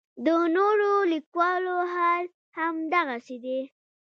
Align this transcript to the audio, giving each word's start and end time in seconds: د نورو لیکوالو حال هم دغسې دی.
د 0.25 0.27
نورو 0.55 0.91
لیکوالو 1.13 1.75
حال 1.93 2.25
هم 2.57 2.75
دغسې 2.93 3.35
دی. 3.43 3.59